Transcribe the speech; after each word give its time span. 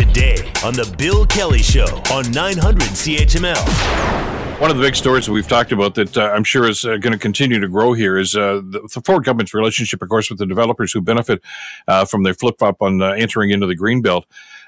today 0.00 0.50
on 0.64 0.72
The 0.72 0.94
Bill 0.96 1.26
Kelly 1.26 1.58
Show 1.58 1.84
on 2.10 2.30
900 2.30 2.88
CHML. 2.88 4.58
One 4.58 4.70
of 4.70 4.78
the 4.78 4.82
big 4.82 4.96
stories 4.96 5.26
that 5.26 5.32
we've 5.32 5.46
talked 5.46 5.72
about 5.72 5.94
that 5.96 6.16
uh, 6.16 6.30
I'm 6.34 6.42
sure 6.42 6.66
is 6.66 6.86
uh, 6.86 6.96
going 6.96 7.12
to 7.12 7.18
continue 7.18 7.60
to 7.60 7.68
grow 7.68 7.92
here 7.92 8.16
is 8.16 8.34
uh, 8.34 8.62
the, 8.64 8.88
the, 8.94 9.02
Ford 9.02 9.24
government's 9.24 9.52
relationship, 9.52 10.00
of 10.00 10.08
course, 10.08 10.30
with 10.30 10.38
the 10.38 10.46
developers 10.46 10.90
who 10.90 11.02
benefit 11.02 11.42
uh, 11.86 12.06
from 12.06 12.22
their 12.22 12.32
flip 12.32 12.54
flop 12.58 12.80
on 12.80 13.02
uh, 13.02 13.10
entering 13.10 13.50
into 13.50 13.66
the 13.66 13.76
Greenbelt. 13.76 14.24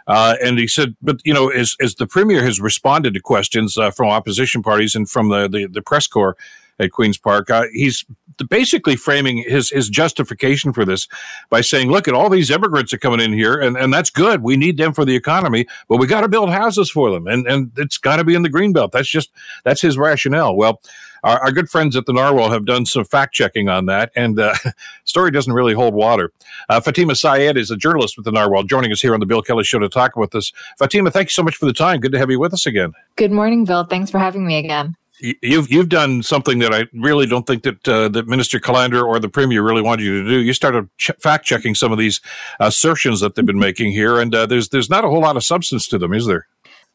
Uh, 0.07 0.37
and 0.45 0.59
he 0.59 0.67
said, 0.67 0.97
but 1.01 1.19
you 1.25 1.33
know, 1.33 1.49
as, 1.49 1.77
as 1.81 1.95
the 1.95 2.07
premier 2.07 2.45
has 2.45 2.61
responded 2.61 3.15
to 3.15 3.21
questions 3.21 3.79
from 3.95 4.09
opposition 4.09 4.63
parties 4.63 4.95
and 4.95 5.09
from 5.09 5.31
the, 5.31 5.49
the, 5.49 5.65
the 5.67 5.81
press 5.81 6.07
corps, 6.07 6.37
at 6.83 6.93
Queens 6.93 7.19
Park. 7.19 7.51
Uh, 7.51 7.65
he's 7.73 8.05
basically 8.49 8.97
framing 8.97 9.39
his 9.39 9.71
his 9.71 9.89
justification 9.89 10.73
for 10.73 10.85
this 10.85 11.09
by 11.51 11.61
saying, 11.61 11.91
"Look 11.91 12.09
at 12.09 12.15
all 12.15 12.29
these 12.29 12.51
immigrants 12.51 12.93
are 12.93 12.99
coming 12.99 13.21
in 13.21 13.33
here, 13.33 13.59
and, 13.59 13.77
and 13.77 13.93
that's 13.93 14.11
good. 14.11 14.43
We 14.43 14.57
need 14.57 14.77
them 14.77 14.93
for 14.93 15.05
the 15.05 15.17
economy, 15.17 15.67
but 15.89 15.99
we 15.99 16.07
got 16.07 16.23
to 16.23 16.29
build 16.29 16.51
houses 16.51 16.91
for 16.91 17.11
them, 17.11 17.27
and 17.27 17.47
and 17.47 17.71
it's 17.77 17.99
got 17.99 18.17
to 18.17 18.25
be 18.25 18.35
in 18.35 18.43
the 18.43 18.51
greenbelt." 18.51 18.93
That's 18.93 19.09
just 19.09 19.31
that's 19.65 19.81
his 19.81 19.99
rationale. 19.99 20.57
Well. 20.57 20.81
Our, 21.25 21.39
our, 21.39 21.53
good 21.53 21.71
friends 21.71 21.95
at 21.95 22.07
the 22.07 22.13
Narwhal 22.13 22.51
have 22.51 22.65
done 22.65 22.85
some 22.85 23.05
fact 23.05 23.33
checking 23.33 23.69
on 23.69 23.87
that, 23.87 24.11
and 24.17 24.41
uh, 24.41 24.57
story 25.05 25.31
doesn't 25.31 25.53
really 25.53 25.73
hold 25.73 25.95
water. 25.95 26.33
Uh, 26.69 26.81
Fatima 26.81 27.15
Syed 27.15 27.57
is 27.57 27.71
a 27.71 27.77
journalist 27.77 28.17
with 28.17 28.25
the 28.25 28.33
Narwhal, 28.33 28.65
joining 28.65 28.91
us 28.91 29.01
here 29.01 29.15
on 29.15 29.21
the 29.21 29.27
Bill 29.27 29.41
Kelly 29.41 29.63
Show 29.63 29.79
to 29.79 29.89
talk 29.89 30.17
about 30.17 30.33
this. 30.33 30.53
Fatima, 30.81 31.13
thank 31.13 31.27
you 31.27 31.31
so 31.31 31.45
much 31.45 31.55
for 31.55 31.67
the 31.67 31.73
time. 31.73 32.01
Good 32.01 32.11
to 32.11 32.19
have 32.19 32.29
you 32.29 32.41
with 32.41 32.53
us 32.53 32.67
again. 32.67 32.93
Good 33.15 33.31
morning, 33.31 33.65
Bill. 33.65 33.85
Thanks 33.85 34.11
for 34.11 34.19
having 34.19 34.45
me 34.45 34.59
again 34.59 34.97
you've 35.21 35.71
you've 35.71 35.89
done 35.89 36.23
something 36.23 36.59
that 36.61 36.73
I 36.73 36.87
really 36.93 37.27
don't 37.27 37.47
think 37.47 37.63
that 37.63 37.89
uh, 37.89 38.09
that 38.09 38.27
Minister 38.27 38.59
Calandra 38.59 39.05
or 39.05 39.19
the 39.19 39.29
Premier 39.29 39.63
really 39.63 39.83
wanted 39.83 40.05
you 40.05 40.23
to 40.23 40.29
do. 40.29 40.41
You 40.41 40.53
started 40.53 40.89
ch- 40.99 41.11
fact 41.21 41.45
checking 41.45 41.75
some 41.75 41.93
of 41.93 41.99
these 41.99 42.21
assertions 42.61 43.21
that 43.21 43.35
they've 43.35 43.47
been 43.47 43.59
making 43.59 43.93
here, 43.93 44.19
and 44.19 44.35
uh, 44.35 44.47
there's 44.47 44.71
there's 44.71 44.91
not 44.91 45.05
a 45.05 45.09
whole 45.09 45.21
lot 45.21 45.37
of 45.37 45.45
substance 45.45 45.87
to 45.89 45.99
them, 45.99 46.13
is 46.13 46.27
there? 46.27 46.47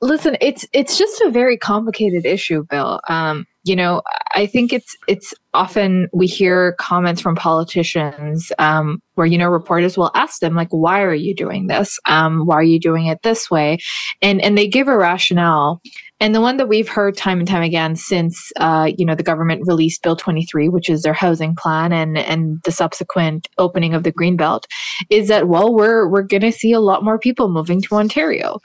Listen, 0.02 0.38
it's 0.42 0.64
it's 0.74 0.96
just 0.96 1.22
a 1.22 1.32
very 1.32 1.58
complicated 1.58 2.24
issue, 2.24 2.64
Bill. 2.70 3.02
Um, 3.10 3.46
you 3.64 3.76
know, 3.76 4.04
I 4.36 4.46
think 4.46 4.72
it's 4.72 4.96
it's 5.08 5.34
often 5.56 6.08
we 6.14 6.28
hear 6.28 6.74
comments 6.80 7.20
from 7.20 7.36
politicians 7.36 8.52
um, 8.60 9.00
where 9.16 9.26
you 9.26 9.40
know 9.40 9.48
reporters 9.50 9.98
will 9.98 10.12
ask 10.14 10.40
them 10.40 10.54
like, 10.54 10.68
"Why 10.70 11.02
are 11.02 11.16
you 11.16 11.34
doing 11.34 11.66
this? 11.66 11.98
Um, 12.08 12.46
why 12.46 12.56
are 12.58 12.64
you 12.64 12.80
doing 12.80 13.08
it 13.08 13.24
this 13.24 13.50
way?" 13.50 13.80
And 14.22 14.40
and 14.42 14.56
they 14.56 14.68
give 14.68 14.88
a 14.88 14.98
rationale. 14.98 15.82
And 16.20 16.34
the 16.34 16.42
one 16.42 16.58
that 16.58 16.68
we've 16.68 16.90
heard 16.90 17.16
time 17.16 17.38
and 17.40 17.48
time 17.48 17.62
again 17.62 17.96
since 17.96 18.52
uh, 18.58 18.92
you 18.96 19.06
know 19.06 19.16
the 19.16 19.24
government 19.24 19.64
released 19.66 20.04
Bill 20.04 20.16
23, 20.16 20.70
which 20.70 20.90
is 20.90 21.02
their 21.02 21.14
housing 21.14 21.56
plan, 21.56 21.92
and 21.92 22.18
and 22.20 22.60
the 22.66 22.72
subsequent 22.72 23.48
opening 23.58 23.96
of 23.96 24.04
the 24.04 24.14
Greenbelt, 24.14 24.64
is 25.10 25.28
that 25.28 25.48
well 25.48 25.74
we're 25.74 26.08
we're 26.08 26.22
going 26.22 26.42
to 26.42 26.52
see 26.52 26.72
a 26.72 26.80
lot 26.80 27.04
more 27.04 27.18
people 27.18 27.50
moving 27.50 27.82
to 27.82 27.96
Ontario, 27.96 28.60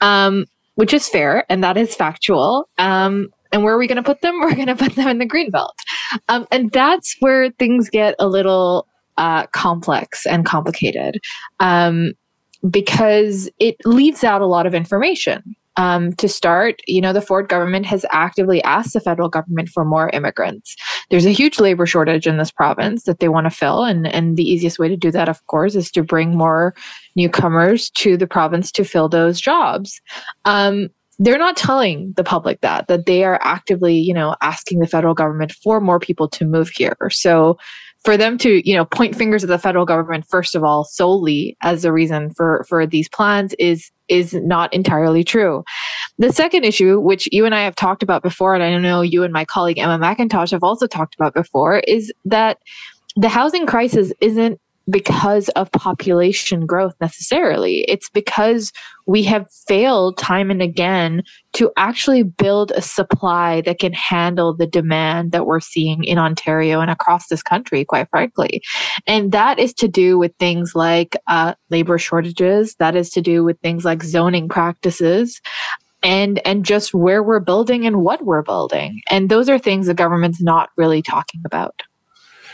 um, 0.00 0.44
which 0.74 0.94
is 0.94 1.08
fair 1.08 1.44
and 1.48 1.62
that 1.62 1.76
is 1.76 1.94
factual. 1.94 2.68
Um, 2.78 3.28
and 3.52 3.62
where 3.62 3.74
are 3.74 3.78
we 3.78 3.86
going 3.86 3.96
to 3.96 4.02
put 4.02 4.22
them? 4.22 4.40
We're 4.40 4.54
going 4.54 4.66
to 4.66 4.76
put 4.76 4.94
them 4.94 5.08
in 5.08 5.18
the 5.18 5.26
Greenbelt, 5.26 5.74
um, 6.28 6.46
and 6.50 6.70
that's 6.72 7.16
where 7.20 7.50
things 7.52 7.90
get 7.90 8.14
a 8.18 8.26
little 8.26 8.86
uh, 9.18 9.46
complex 9.48 10.26
and 10.26 10.46
complicated 10.46 11.20
um, 11.60 12.12
because 12.68 13.50
it 13.58 13.76
leaves 13.84 14.24
out 14.24 14.40
a 14.40 14.46
lot 14.46 14.66
of 14.66 14.74
information 14.74 15.56
um, 15.76 16.12
to 16.14 16.28
start, 16.28 16.80
you 16.86 17.00
know, 17.00 17.12
the 17.12 17.20
Ford 17.20 17.48
government 17.48 17.86
has 17.86 18.04
actively 18.10 18.62
asked 18.62 18.92
the 18.92 19.00
federal 19.00 19.28
government 19.28 19.68
for 19.68 19.84
more 19.84 20.10
immigrants. 20.10 20.76
There's 21.12 21.26
a 21.26 21.30
huge 21.30 21.60
labor 21.60 21.84
shortage 21.84 22.26
in 22.26 22.38
this 22.38 22.50
province 22.50 23.02
that 23.02 23.18
they 23.18 23.28
want 23.28 23.44
to 23.44 23.50
fill. 23.50 23.84
And, 23.84 24.06
and 24.06 24.38
the 24.38 24.50
easiest 24.50 24.78
way 24.78 24.88
to 24.88 24.96
do 24.96 25.10
that, 25.10 25.28
of 25.28 25.46
course, 25.46 25.74
is 25.74 25.90
to 25.90 26.02
bring 26.02 26.38
more 26.38 26.74
newcomers 27.16 27.90
to 27.90 28.16
the 28.16 28.26
province 28.26 28.72
to 28.72 28.82
fill 28.82 29.10
those 29.10 29.38
jobs. 29.38 30.00
Um, 30.46 30.88
they're 31.18 31.36
not 31.36 31.58
telling 31.58 32.14
the 32.16 32.24
public 32.24 32.62
that, 32.62 32.88
that 32.88 33.04
they 33.04 33.24
are 33.24 33.38
actively, 33.42 33.94
you 33.94 34.14
know, 34.14 34.36
asking 34.40 34.78
the 34.78 34.86
federal 34.86 35.12
government 35.12 35.52
for 35.52 35.82
more 35.82 36.00
people 36.00 36.28
to 36.30 36.46
move 36.46 36.70
here. 36.70 36.96
So 37.10 37.58
for 38.04 38.16
them 38.16 38.36
to 38.38 38.68
you 38.68 38.74
know 38.74 38.84
point 38.84 39.14
fingers 39.14 39.42
at 39.44 39.48
the 39.48 39.58
federal 39.58 39.84
government 39.84 40.26
first 40.28 40.54
of 40.54 40.64
all 40.64 40.84
solely 40.84 41.56
as 41.62 41.82
the 41.82 41.92
reason 41.92 42.30
for 42.34 42.64
for 42.68 42.86
these 42.86 43.08
plans 43.08 43.54
is 43.58 43.90
is 44.08 44.34
not 44.34 44.72
entirely 44.74 45.24
true. 45.24 45.64
The 46.18 46.32
second 46.32 46.64
issue 46.64 47.00
which 47.00 47.28
you 47.32 47.44
and 47.44 47.54
i 47.54 47.62
have 47.62 47.74
talked 47.74 48.02
about 48.02 48.22
before 48.22 48.54
and 48.54 48.62
i 48.62 48.76
know 48.76 49.02
you 49.02 49.22
and 49.22 49.32
my 49.32 49.44
colleague 49.44 49.78
emma 49.78 49.98
mcintosh 49.98 50.50
have 50.50 50.62
also 50.62 50.86
talked 50.86 51.14
about 51.14 51.34
before 51.34 51.78
is 51.80 52.12
that 52.24 52.58
the 53.16 53.28
housing 53.28 53.66
crisis 53.66 54.12
isn't 54.20 54.60
because 54.90 55.48
of 55.50 55.70
population 55.72 56.66
growth 56.66 56.94
necessarily. 57.00 57.84
It's 57.88 58.08
because 58.10 58.72
we 59.06 59.22
have 59.24 59.50
failed 59.66 60.18
time 60.18 60.50
and 60.50 60.62
again 60.62 61.22
to 61.54 61.70
actually 61.76 62.22
build 62.22 62.72
a 62.72 62.82
supply 62.82 63.60
that 63.62 63.78
can 63.78 63.92
handle 63.92 64.54
the 64.54 64.66
demand 64.66 65.32
that 65.32 65.46
we're 65.46 65.60
seeing 65.60 66.04
in 66.04 66.18
Ontario 66.18 66.80
and 66.80 66.90
across 66.90 67.28
this 67.28 67.42
country, 67.42 67.84
quite 67.84 68.08
frankly. 68.10 68.62
And 69.06 69.32
that 69.32 69.58
is 69.58 69.72
to 69.74 69.88
do 69.88 70.18
with 70.18 70.34
things 70.38 70.74
like 70.74 71.16
uh, 71.26 71.54
labor 71.70 71.98
shortages, 71.98 72.74
that 72.76 72.96
is 72.96 73.10
to 73.10 73.20
do 73.20 73.44
with 73.44 73.58
things 73.60 73.84
like 73.84 74.02
zoning 74.02 74.48
practices. 74.48 75.40
And, 76.04 76.44
and 76.44 76.64
just 76.64 76.92
where 76.92 77.22
we're 77.22 77.38
building 77.38 77.86
and 77.86 78.02
what 78.02 78.24
we're 78.24 78.42
building. 78.42 79.00
And 79.08 79.30
those 79.30 79.48
are 79.48 79.56
things 79.56 79.86
the 79.86 79.94
government's 79.94 80.42
not 80.42 80.70
really 80.76 81.00
talking 81.00 81.40
about. 81.46 81.80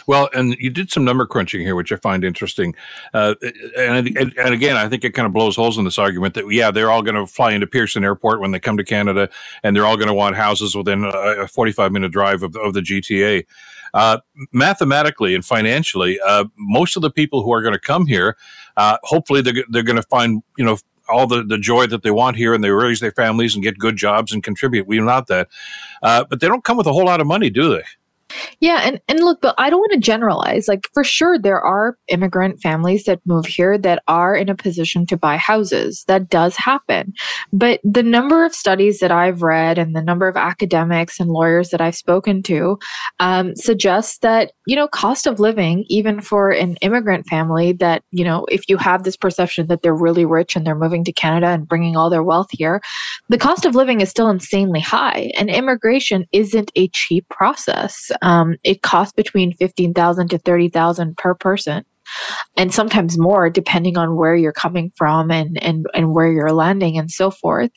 Well, 0.09 0.31
and 0.33 0.57
you 0.59 0.71
did 0.71 0.91
some 0.91 1.05
number 1.05 1.27
crunching 1.27 1.61
here, 1.61 1.77
which 1.77 1.93
I 1.93 1.97
find 1.97 2.25
interesting. 2.25 2.75
Uh, 3.13 3.35
and, 3.77 4.09
and, 4.17 4.35
and 4.39 4.55
again, 4.55 4.75
I 4.75 4.89
think 4.89 5.05
it 5.05 5.11
kind 5.11 5.27
of 5.27 5.35
blows 5.35 5.55
holes 5.55 5.77
in 5.77 5.85
this 5.85 5.99
argument 5.99 6.33
that 6.33 6.51
yeah, 6.51 6.71
they're 6.71 6.91
all 6.91 7.03
going 7.03 7.15
to 7.15 7.27
fly 7.27 7.53
into 7.53 7.67
Pearson 7.67 8.03
Airport 8.03 8.41
when 8.41 8.51
they 8.51 8.59
come 8.59 8.79
to 8.79 8.85
Canada, 8.85 9.29
and 9.63 9.77
they're 9.77 9.85
all 9.85 9.99
going 9.99 10.09
to 10.09 10.15
want 10.15 10.35
houses 10.35 10.75
within 10.75 11.05
a 11.05 11.47
45 11.47 11.93
minute 11.93 12.11
drive 12.11 12.43
of, 12.43 12.57
of 12.57 12.73
the 12.73 12.81
GTA. 12.81 13.45
Uh, 13.93 14.19
mathematically 14.51 15.35
and 15.35 15.45
financially, 15.45 16.19
uh, 16.21 16.45
most 16.57 16.97
of 16.97 17.03
the 17.03 17.11
people 17.11 17.43
who 17.43 17.53
are 17.53 17.61
going 17.61 17.75
to 17.75 17.79
come 17.79 18.07
here, 18.07 18.35
uh, 18.79 18.97
hopefully 19.03 19.43
they're, 19.43 19.65
they're 19.69 19.83
going 19.83 19.97
to 19.97 20.03
find 20.03 20.43
you 20.57 20.65
know 20.65 20.79
all 21.11 21.27
the, 21.27 21.45
the 21.45 21.59
joy 21.59 21.87
that 21.87 22.03
they 22.03 22.11
want 22.11 22.37
here 22.37 22.55
and 22.55 22.65
they 22.65 22.71
raise 22.71 23.01
their 23.01 23.13
families 23.13 23.55
and 23.55 23.63
get 23.63 23.79
good 23.79 23.97
jobs 23.97 24.33
and 24.33 24.43
contribute. 24.43 24.87
We 24.87 25.03
want 25.03 25.27
that. 25.27 25.49
Uh, 26.03 26.25
but 26.29 26.41
they 26.41 26.49
don't 26.49 26.65
come 26.65 26.79
with 26.79 26.87
a 26.87 26.93
whole 26.93 27.07
lot 27.07 27.21
of 27.21 27.27
money, 27.27 27.51
do 27.51 27.69
they? 27.75 27.85
Yeah, 28.61 28.81
and 28.85 29.01
and 29.09 29.21
look, 29.21 29.41
but 29.41 29.55
I 29.59 29.71
don't 29.71 29.81
want 29.81 29.93
to 29.93 29.99
generalize. 29.99 30.69
Like 30.69 30.87
for 30.93 31.05
sure 31.05 31.39
there 31.39 31.61
are 31.61 31.97
immigrant 32.09 32.61
families 32.61 33.05
that 33.05 33.21
move 33.25 33.47
here 33.47 33.79
that 33.79 34.03
are 34.09 34.35
in 34.35 34.49
a 34.49 34.55
position 34.55 35.07
to 35.07 35.17
buy 35.17 35.37
houses. 35.37 36.05
That 36.09 36.29
does 36.29 36.57
happen. 36.57 37.13
But 37.53 37.81
the 37.85 38.03
number 38.03 38.45
of 38.45 38.55
studies 38.55 39.01
that 39.01 39.11
I've 39.11 39.43
read 39.43 39.79
and 39.79 39.95
the 39.97 40.03
number 40.03 40.29
of 40.29 40.37
academics 40.37 41.21
and 41.21 41.31
lawyers 41.31 41.71
that 41.71 41.81
I've 41.81 41.97
spoken 41.97 42.43
to 42.45 42.79
um, 43.21 43.55
suggests 43.57 44.19
that, 44.19 44.53
you 44.67 44.77
know, 44.77 44.89
cost 44.89 45.27
of 45.27 45.41
living, 45.41 45.85
even 45.89 46.21
for 46.21 46.51
an 46.51 46.77
immigrant 46.77 47.27
family 47.27 47.73
that, 47.75 48.03
you 48.11 48.25
know, 48.25 48.47
if 48.51 48.69
you 48.69 48.77
have 48.77 49.05
this 49.05 49.17
perception 49.17 49.69
that 49.69 49.83
they're 49.83 49.95
really 49.95 50.25
rich 50.25 50.57
and 50.57 50.67
they're 50.67 50.75
moving 50.75 51.05
to 51.05 51.13
Canada 51.13 51.49
and 51.49 51.69
bringing 51.69 51.97
all 51.97 52.11
their 52.11 52.23
wealth 52.23 52.49
here, 52.51 52.81
the 53.29 53.39
cost 53.39 53.65
of 53.65 53.75
living 53.75 54.01
is 54.01 54.11
still 54.11 54.29
insanely 54.29 54.81
high. 54.81 55.31
And 55.37 55.49
immigration 55.51 56.27
isn't 56.33 56.71
a 56.77 56.89
cheap 56.89 57.29
process. 57.29 58.11
Um, 58.23 58.57
it 58.65 58.83
costs 58.83 59.13
between 59.13 59.55
fifteen 59.55 59.95
thousand 59.95 60.29
to 60.31 60.39
thirty 60.39 60.69
thousand 60.69 61.17
per 61.17 61.35
person, 61.35 61.85
and 62.57 62.73
sometimes 62.73 63.19
more 63.19 63.51
depending 63.51 63.97
on 63.97 64.17
where 64.17 64.37
you're 64.37 64.53
coming 64.53 64.93
from 64.97 65.31
and 65.31 65.63
and 65.63 65.87
and 65.95 66.13
where 66.15 66.31
you're 66.31 66.53
landing 66.53 66.99
and 66.99 67.11
so 67.11 67.31
forth. 67.31 67.71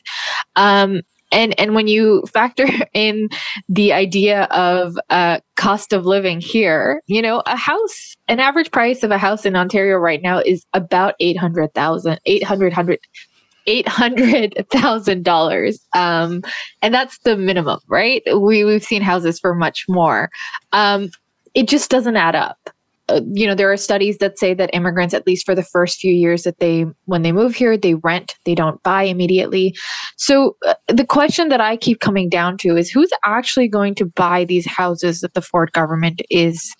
Um, 0.55 1.01
and 1.31 1.57
and 1.59 1.73
when 1.73 1.87
you 1.87 2.23
factor 2.33 2.67
in 2.93 3.29
the 3.69 3.93
idea 3.93 4.43
of 4.45 4.95
uh, 5.09 5.39
cost 5.55 5.93
of 5.93 6.05
living 6.05 6.41
here, 6.41 7.01
you 7.07 7.21
know, 7.21 7.41
a 7.45 7.55
house, 7.55 8.15
an 8.27 8.39
average 8.39 8.71
price 8.71 9.03
of 9.03 9.11
a 9.11 9.17
house 9.17 9.45
in 9.45 9.55
Ontario 9.55 9.97
right 9.97 10.21
now 10.21 10.39
is 10.39 10.65
about 10.73 11.15
eight 11.19 11.37
hundred 11.37 11.73
thousand, 11.73 12.19
eight 13.67 13.87
hundred 13.87 14.65
thousand 14.71 15.19
um, 15.19 15.23
dollars, 15.23 15.79
and 15.93 16.43
that's 16.93 17.19
the 17.19 17.37
minimum, 17.37 17.79
right? 17.87 18.21
We 18.25 18.63
we've 18.63 18.83
seen 18.83 19.01
houses 19.01 19.39
for 19.39 19.53
much 19.55 19.85
more. 19.87 20.29
Um, 20.71 21.09
it 21.53 21.67
just 21.67 21.89
doesn't 21.89 22.15
add 22.15 22.35
up. 22.35 22.57
Uh, 23.09 23.19
you 23.33 23.45
know, 23.45 23.55
there 23.55 23.71
are 23.71 23.77
studies 23.77 24.19
that 24.19 24.39
say 24.39 24.53
that 24.53 24.69
immigrants, 24.73 25.13
at 25.13 25.27
least 25.27 25.45
for 25.45 25.53
the 25.53 25.63
first 25.63 25.99
few 25.99 26.13
years 26.13 26.43
that 26.43 26.59
they 26.59 26.85
when 27.05 27.23
they 27.23 27.31
move 27.31 27.55
here, 27.55 27.75
they 27.75 27.95
rent, 27.95 28.35
they 28.45 28.55
don't 28.55 28.81
buy 28.83 29.03
immediately. 29.03 29.75
So 30.17 30.55
uh, 30.65 30.75
the 30.87 31.05
question 31.05 31.49
that 31.49 31.59
I 31.59 31.75
keep 31.75 31.99
coming 31.99 32.29
down 32.29 32.57
to 32.59 32.77
is 32.77 32.89
who's 32.89 33.11
actually 33.25 33.67
going 33.67 33.95
to 33.95 34.05
buy 34.05 34.45
these 34.45 34.65
houses 34.65 35.19
that 35.21 35.33
the 35.33 35.41
Ford 35.41 35.73
government 35.73 36.21
is 36.29 36.73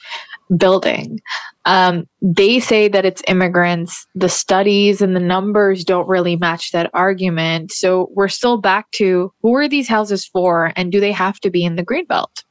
building. 0.58 1.20
Um, 1.66 2.08
they 2.22 2.60
say 2.60 2.88
that 2.88 3.06
it's 3.06 3.22
immigrants. 3.28 4.08
The 4.16 4.30
studies 4.30 5.02
and 5.02 5.16
the 5.16 5.22
numbers 5.22 5.84
don't 5.84 6.08
really 6.08 6.36
match 6.36 6.72
that 6.72 6.90
argument. 6.94 7.72
So 7.72 8.10
we're 8.14 8.28
still 8.28 8.58
back 8.58 8.92
to 8.92 9.32
who 9.42 9.56
are 9.56 9.68
these 9.68 9.88
houses 9.88 10.26
for 10.26 10.74
and 10.76 10.92
do 10.92 11.00
they 11.00 11.12
have 11.12 11.40
to 11.42 11.50
be 11.50 11.64
in 11.64 11.76
the 11.76 11.86
Greenbelt? 11.86 12.44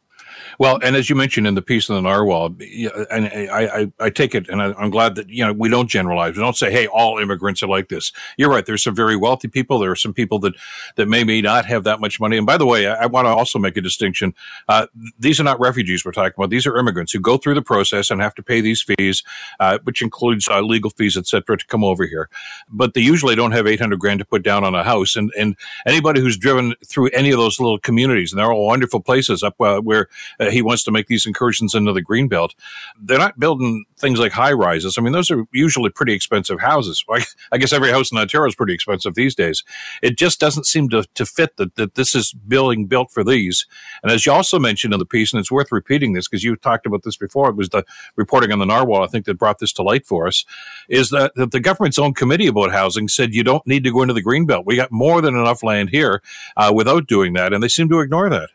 Well, 0.60 0.78
and 0.82 0.94
as 0.94 1.08
you 1.08 1.16
mentioned 1.16 1.46
in 1.46 1.54
the 1.54 1.62
piece 1.62 1.88
in 1.88 1.94
the 1.94 2.02
Narwhal, 2.02 2.54
and 3.10 3.26
I, 3.50 3.80
I, 3.80 3.92
I 3.98 4.10
take 4.10 4.34
it, 4.34 4.46
and 4.50 4.60
I, 4.60 4.74
am 4.78 4.90
glad 4.90 5.14
that 5.14 5.30
you 5.30 5.42
know 5.42 5.54
we 5.54 5.70
don't 5.70 5.88
generalize. 5.88 6.36
We 6.36 6.42
don't 6.42 6.54
say, 6.54 6.70
"Hey, 6.70 6.86
all 6.86 7.16
immigrants 7.16 7.62
are 7.62 7.66
like 7.66 7.88
this." 7.88 8.12
You're 8.36 8.50
right. 8.50 8.66
There's 8.66 8.82
some 8.82 8.94
very 8.94 9.16
wealthy 9.16 9.48
people. 9.48 9.78
There 9.78 9.90
are 9.90 9.96
some 9.96 10.12
people 10.12 10.38
that 10.40 10.52
that 10.96 11.08
maybe 11.08 11.40
not 11.40 11.64
have 11.64 11.84
that 11.84 11.98
much 11.98 12.20
money. 12.20 12.36
And 12.36 12.44
by 12.46 12.58
the 12.58 12.66
way, 12.66 12.86
I, 12.86 13.04
I 13.04 13.06
want 13.06 13.24
to 13.24 13.30
also 13.30 13.58
make 13.58 13.78
a 13.78 13.80
distinction. 13.80 14.34
Uh, 14.68 14.86
these 15.18 15.40
are 15.40 15.44
not 15.44 15.58
refugees 15.58 16.04
we're 16.04 16.12
talking 16.12 16.34
about. 16.36 16.50
These 16.50 16.66
are 16.66 16.76
immigrants 16.76 17.12
who 17.12 17.20
go 17.20 17.38
through 17.38 17.54
the 17.54 17.62
process 17.62 18.10
and 18.10 18.20
have 18.20 18.34
to 18.34 18.42
pay 18.42 18.60
these 18.60 18.82
fees, 18.82 19.22
uh, 19.60 19.78
which 19.84 20.02
includes 20.02 20.46
uh, 20.46 20.60
legal 20.60 20.90
fees, 20.90 21.16
etc., 21.16 21.56
to 21.56 21.66
come 21.68 21.84
over 21.84 22.04
here. 22.04 22.28
But 22.68 22.92
they 22.92 23.00
usually 23.00 23.34
don't 23.34 23.52
have 23.52 23.66
800 23.66 23.98
grand 23.98 24.18
to 24.18 24.26
put 24.26 24.42
down 24.42 24.64
on 24.64 24.74
a 24.74 24.84
house. 24.84 25.16
And 25.16 25.32
and 25.38 25.56
anybody 25.86 26.20
who's 26.20 26.36
driven 26.36 26.74
through 26.84 27.08
any 27.14 27.30
of 27.30 27.38
those 27.38 27.58
little 27.58 27.78
communities, 27.78 28.30
and 28.30 28.38
they're 28.38 28.52
all 28.52 28.66
wonderful 28.66 29.00
places 29.00 29.42
up 29.42 29.58
uh, 29.58 29.80
where 29.80 30.08
uh, 30.38 30.49
he 30.50 30.62
wants 30.62 30.84
to 30.84 30.90
make 30.90 31.06
these 31.06 31.26
incursions 31.26 31.74
into 31.74 31.92
the 31.92 32.02
green 32.02 32.28
belt. 32.28 32.54
They're 33.00 33.18
not 33.18 33.38
building 33.38 33.84
things 33.98 34.18
like 34.18 34.32
high 34.32 34.52
rises. 34.52 34.96
I 34.96 35.02
mean, 35.02 35.12
those 35.12 35.30
are 35.30 35.44
usually 35.52 35.90
pretty 35.90 36.12
expensive 36.12 36.60
houses. 36.60 37.04
I 37.52 37.58
guess 37.58 37.72
every 37.72 37.90
house 37.90 38.10
in 38.10 38.18
Ontario 38.18 38.48
is 38.48 38.54
pretty 38.54 38.74
expensive 38.74 39.14
these 39.14 39.34
days. 39.34 39.64
It 40.02 40.16
just 40.16 40.40
doesn't 40.40 40.66
seem 40.66 40.88
to, 40.90 41.04
to 41.14 41.26
fit 41.26 41.56
that, 41.56 41.76
that 41.76 41.94
this 41.94 42.14
is 42.14 42.32
building 42.32 42.86
built 42.86 43.10
for 43.10 43.24
these. 43.24 43.66
And 44.02 44.10
as 44.10 44.26
you 44.26 44.32
also 44.32 44.58
mentioned 44.58 44.92
in 44.92 44.98
the 44.98 45.06
piece, 45.06 45.32
and 45.32 45.40
it's 45.40 45.50
worth 45.50 45.72
repeating 45.72 46.12
this 46.12 46.28
because 46.28 46.44
you 46.44 46.56
talked 46.56 46.86
about 46.86 47.02
this 47.02 47.16
before, 47.16 47.50
it 47.50 47.56
was 47.56 47.70
the 47.70 47.84
reporting 48.16 48.52
on 48.52 48.58
the 48.58 48.66
Narwhal, 48.66 49.02
I 49.02 49.06
think, 49.06 49.26
that 49.26 49.38
brought 49.38 49.58
this 49.58 49.72
to 49.74 49.82
light 49.82 50.06
for 50.06 50.26
us, 50.26 50.44
is 50.88 51.10
that, 51.10 51.32
that 51.36 51.50
the 51.50 51.60
government's 51.60 51.98
own 51.98 52.14
committee 52.14 52.46
about 52.46 52.72
housing 52.72 53.08
said 53.08 53.34
you 53.34 53.44
don't 53.44 53.66
need 53.66 53.84
to 53.84 53.92
go 53.92 54.02
into 54.02 54.14
the 54.14 54.22
green 54.22 54.46
belt. 54.46 54.66
We 54.66 54.76
got 54.76 54.90
more 54.90 55.20
than 55.20 55.34
enough 55.34 55.62
land 55.62 55.90
here 55.90 56.22
uh, 56.56 56.72
without 56.74 57.06
doing 57.06 57.34
that. 57.34 57.52
And 57.52 57.62
they 57.62 57.68
seem 57.68 57.88
to 57.90 58.00
ignore 58.00 58.28
that. 58.30 58.50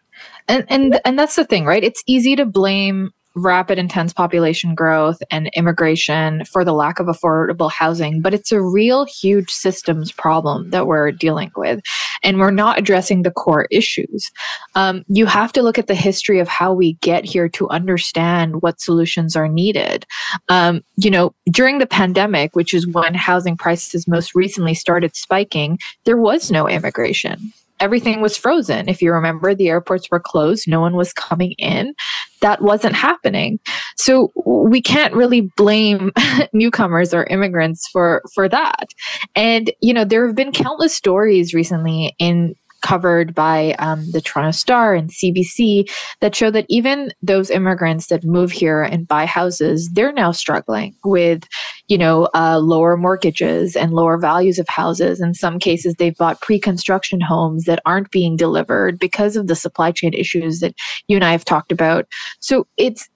And 0.47 0.65
and 0.69 0.99
and 1.05 1.17
that's 1.17 1.35
the 1.35 1.45
thing, 1.45 1.65
right? 1.65 1.83
It's 1.83 2.03
easy 2.07 2.35
to 2.35 2.45
blame 2.45 3.11
rapid 3.35 3.77
intense 3.77 4.13
population 4.13 4.73
growth 4.73 5.21
and 5.29 5.49
immigration 5.55 6.45
for 6.45 6.63
the 6.63 6.73
lack 6.73 6.99
of 6.99 7.07
affordable 7.07 7.69
housing 7.69 8.21
but 8.21 8.33
it's 8.33 8.51
a 8.51 8.61
real 8.61 9.03
huge 9.05 9.51
systems 9.51 10.11
problem 10.11 10.69
that 10.69 10.87
we're 10.87 11.11
dealing 11.11 11.51
with 11.57 11.81
and 12.23 12.39
we're 12.39 12.49
not 12.49 12.79
addressing 12.79 13.21
the 13.21 13.31
core 13.31 13.67
issues. 13.71 14.31
Um, 14.73 15.03
you 15.07 15.25
have 15.25 15.51
to 15.53 15.61
look 15.61 15.77
at 15.77 15.87
the 15.87 15.95
history 15.95 16.39
of 16.39 16.47
how 16.47 16.73
we 16.73 16.93
get 16.93 17.25
here 17.25 17.49
to 17.49 17.69
understand 17.69 18.61
what 18.61 18.79
solutions 18.79 19.35
are 19.35 19.49
needed. 19.49 20.05
Um, 20.47 20.81
you 20.95 21.11
know 21.11 21.35
during 21.51 21.79
the 21.79 21.85
pandemic 21.85 22.55
which 22.55 22.73
is 22.73 22.87
when 22.87 23.13
housing 23.13 23.57
prices 23.57 24.07
most 24.07 24.33
recently 24.33 24.73
started 24.73 25.15
spiking 25.15 25.77
there 26.05 26.17
was 26.17 26.49
no 26.51 26.69
immigration 26.69 27.51
everything 27.79 28.21
was 28.21 28.37
frozen. 28.37 28.87
If 28.89 29.01
you 29.01 29.11
remember, 29.11 29.53
the 29.53 29.69
airports 29.69 30.09
were 30.09 30.19
closed, 30.19 30.67
no 30.67 30.81
one 30.81 30.95
was 30.95 31.13
coming 31.13 31.53
in. 31.53 31.93
That 32.41 32.61
wasn't 32.61 32.95
happening. 32.95 33.59
So 33.97 34.31
we 34.45 34.81
can't 34.81 35.13
really 35.13 35.41
blame 35.57 36.11
newcomers 36.53 37.13
or 37.13 37.25
immigrants 37.25 37.87
for 37.91 38.21
for 38.33 38.47
that. 38.49 38.93
And 39.35 39.71
you 39.81 39.93
know, 39.93 40.05
there 40.05 40.25
have 40.25 40.35
been 40.35 40.51
countless 40.51 40.95
stories 40.95 41.53
recently 41.53 42.15
in 42.19 42.55
covered 42.85 43.33
by 43.33 43.73
um, 43.79 44.05
the 44.11 44.21
Toronto 44.21 44.51
Star 44.51 44.93
and 44.93 45.09
CBC 45.09 45.89
that 46.21 46.35
show 46.35 46.51
that 46.51 46.67
even 46.69 47.11
those 47.23 47.49
immigrants 47.49 48.07
that 48.07 48.23
move 48.23 48.51
here 48.51 48.83
and 48.83 49.07
buy 49.07 49.25
houses, 49.25 49.89
they're 49.93 50.13
now 50.13 50.31
struggling 50.31 50.95
with, 51.03 51.47
you 51.87 51.97
know, 51.97 52.29
uh, 52.33 52.59
lower 52.59 52.97
mortgages 52.97 53.75
and 53.75 53.93
lower 53.93 54.17
values 54.17 54.59
of 54.59 54.67
houses. 54.67 55.21
In 55.21 55.33
some 55.33 55.59
cases, 55.59 55.95
they've 55.95 56.17
bought 56.17 56.41
pre-construction 56.41 57.21
homes 57.21 57.65
that 57.65 57.81
aren't 57.85 58.11
being 58.11 58.35
delivered 58.35 58.97
because 58.97 59.35
of 59.35 59.47
the 59.47 59.55
supply 59.55 59.91
chain 59.91 60.13
issues 60.13 60.59
that 60.61 60.73
you 61.07 61.15
and 61.15 61.23
I 61.23 61.31
have 61.31 61.45
talked 61.45 61.71
about. 61.71 62.07
So 62.39 62.67
it's 62.77 63.09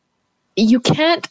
you 0.55 0.79
can't 0.79 1.27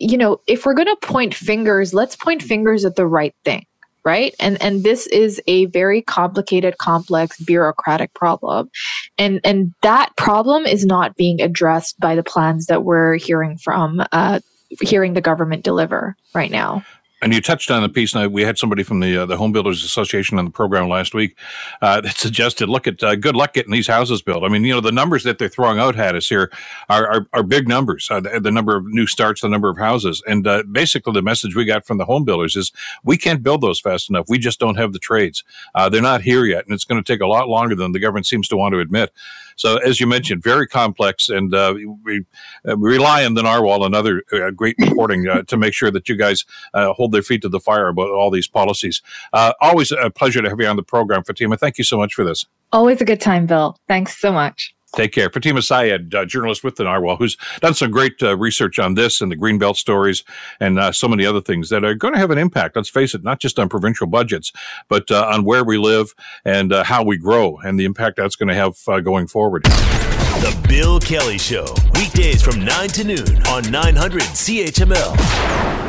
you 0.00 0.16
know, 0.16 0.40
if 0.46 0.64
we're 0.64 0.74
going 0.74 0.86
to 0.86 0.96
point 1.02 1.34
fingers, 1.34 1.92
let's 1.92 2.14
point 2.14 2.40
fingers 2.40 2.84
at 2.84 2.94
the 2.94 3.06
right 3.06 3.34
thing 3.44 3.66
right 4.04 4.34
and 4.38 4.60
and 4.62 4.84
this 4.84 5.06
is 5.08 5.42
a 5.46 5.66
very 5.66 6.00
complicated 6.00 6.78
complex 6.78 7.38
bureaucratic 7.40 8.14
problem 8.14 8.70
and 9.18 9.40
and 9.44 9.74
that 9.82 10.14
problem 10.16 10.64
is 10.64 10.86
not 10.86 11.16
being 11.16 11.40
addressed 11.42 11.98
by 11.98 12.14
the 12.14 12.22
plans 12.22 12.66
that 12.66 12.84
we're 12.84 13.16
hearing 13.16 13.58
from 13.58 14.00
uh, 14.12 14.38
hearing 14.80 15.14
the 15.14 15.20
government 15.20 15.64
deliver 15.64 16.16
right 16.34 16.50
now 16.50 16.84
and 17.20 17.34
you 17.34 17.40
touched 17.40 17.70
on 17.70 17.82
the 17.82 17.88
piece. 17.88 18.14
Now 18.14 18.28
we 18.28 18.42
had 18.42 18.58
somebody 18.58 18.82
from 18.82 19.00
the 19.00 19.22
uh, 19.22 19.26
the 19.26 19.36
Home 19.36 19.52
Builders 19.52 19.84
Association 19.84 20.38
on 20.38 20.44
the 20.44 20.50
program 20.50 20.88
last 20.88 21.14
week 21.14 21.36
uh, 21.82 22.00
that 22.00 22.16
suggested, 22.16 22.68
look 22.68 22.86
at 22.86 23.02
uh, 23.02 23.16
good 23.16 23.34
luck 23.34 23.54
getting 23.54 23.72
these 23.72 23.88
houses 23.88 24.22
built. 24.22 24.44
I 24.44 24.48
mean, 24.48 24.64
you 24.64 24.72
know, 24.72 24.80
the 24.80 24.92
numbers 24.92 25.24
that 25.24 25.38
they're 25.38 25.48
throwing 25.48 25.78
out 25.78 25.98
at 25.98 26.14
us 26.14 26.28
here 26.28 26.50
are 26.88 27.06
are, 27.06 27.26
are 27.32 27.42
big 27.42 27.68
numbers. 27.68 28.08
Uh, 28.10 28.20
the, 28.20 28.40
the, 28.40 28.50
number 28.50 28.76
of 28.76 28.86
new 28.86 29.06
starts, 29.06 29.40
the 29.40 29.48
number 29.48 29.68
of 29.68 29.78
houses, 29.78 30.22
and 30.26 30.46
uh, 30.46 30.62
basically 30.70 31.12
the 31.12 31.22
message 31.22 31.54
we 31.54 31.64
got 31.64 31.86
from 31.86 31.98
the 31.98 32.04
home 32.04 32.24
builders 32.24 32.56
is 32.56 32.72
we 33.02 33.16
can't 33.16 33.42
build 33.42 33.60
those 33.60 33.80
fast 33.80 34.08
enough. 34.08 34.26
We 34.28 34.38
just 34.38 34.60
don't 34.60 34.76
have 34.76 34.92
the 34.92 34.98
trades. 34.98 35.44
Uh, 35.74 35.88
they're 35.88 36.02
not 36.02 36.22
here 36.22 36.44
yet, 36.44 36.64
and 36.64 36.74
it's 36.74 36.84
going 36.84 37.02
to 37.02 37.12
take 37.12 37.20
a 37.20 37.26
lot 37.26 37.48
longer 37.48 37.74
than 37.74 37.92
the 37.92 37.98
government 37.98 38.26
seems 38.26 38.48
to 38.48 38.56
want 38.56 38.72
to 38.74 38.80
admit. 38.80 39.12
So, 39.58 39.76
as 39.78 39.98
you 39.98 40.06
mentioned, 40.06 40.42
very 40.42 40.68
complex, 40.68 41.28
and 41.28 41.52
uh, 41.52 41.74
we, 42.04 42.24
uh, 42.66 42.78
rely 42.78 43.24
on 43.24 43.34
the 43.34 43.42
Narwhal 43.42 43.84
and 43.84 43.94
other 43.94 44.22
uh, 44.32 44.50
great 44.52 44.76
reporting 44.78 45.26
uh, 45.26 45.42
to 45.42 45.56
make 45.56 45.74
sure 45.74 45.90
that 45.90 46.08
you 46.08 46.16
guys 46.16 46.44
uh, 46.74 46.92
hold 46.92 47.10
their 47.10 47.22
feet 47.22 47.42
to 47.42 47.48
the 47.48 47.58
fire 47.58 47.88
about 47.88 48.08
all 48.10 48.30
these 48.30 48.46
policies. 48.46 49.02
Uh, 49.32 49.52
always 49.60 49.90
a 49.90 50.10
pleasure 50.10 50.40
to 50.40 50.48
have 50.48 50.60
you 50.60 50.66
on 50.66 50.76
the 50.76 50.82
program, 50.84 51.24
Fatima. 51.24 51.56
Thank 51.56 51.76
you 51.76 51.84
so 51.84 51.98
much 51.98 52.14
for 52.14 52.24
this. 52.24 52.46
Always 52.72 53.00
a 53.00 53.04
good 53.04 53.20
time, 53.20 53.46
Bill. 53.46 53.76
Thanks 53.88 54.16
so 54.16 54.30
much. 54.30 54.74
Take 54.96 55.12
care. 55.12 55.30
Fatima 55.30 55.60
Syed, 55.60 56.14
uh, 56.14 56.24
journalist 56.24 56.64
with 56.64 56.76
the 56.76 56.84
Narwhal, 56.84 57.16
who's 57.16 57.36
done 57.60 57.74
some 57.74 57.90
great 57.90 58.22
uh, 58.22 58.36
research 58.36 58.78
on 58.78 58.94
this 58.94 59.20
and 59.20 59.30
the 59.30 59.36
Greenbelt 59.36 59.76
stories 59.76 60.24
and 60.60 60.78
uh, 60.78 60.92
so 60.92 61.06
many 61.06 61.26
other 61.26 61.42
things 61.42 61.68
that 61.68 61.84
are 61.84 61.94
going 61.94 62.14
to 62.14 62.20
have 62.20 62.30
an 62.30 62.38
impact, 62.38 62.74
let's 62.74 62.88
face 62.88 63.14
it, 63.14 63.22
not 63.22 63.38
just 63.38 63.58
on 63.58 63.68
provincial 63.68 64.06
budgets, 64.06 64.50
but 64.88 65.10
uh, 65.10 65.28
on 65.30 65.44
where 65.44 65.62
we 65.62 65.76
live 65.76 66.14
and 66.44 66.72
uh, 66.72 66.84
how 66.84 67.04
we 67.04 67.18
grow 67.18 67.58
and 67.58 67.78
the 67.78 67.84
impact 67.84 68.16
that's 68.16 68.36
going 68.36 68.48
to 68.48 68.54
have 68.54 68.76
uh, 68.88 69.00
going 69.00 69.26
forward. 69.26 69.64
The 69.64 70.66
Bill 70.68 70.98
Kelly 71.00 71.38
Show, 71.38 71.66
weekdays 71.94 72.42
from 72.42 72.64
9 72.64 72.88
to 72.90 73.04
noon 73.04 73.46
on 73.48 73.70
900 73.70 74.22
CHML. 74.22 75.87